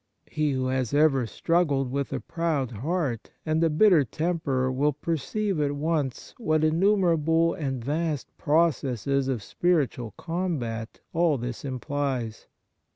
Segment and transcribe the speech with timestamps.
[0.25, 5.15] He who has ever struggled with a proud heart and a bitter temper will per
[5.15, 12.47] ceive at once what innumerable and vast processes of spiritual combat all this im plies.